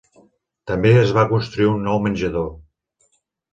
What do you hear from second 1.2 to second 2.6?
construir un nou menjador.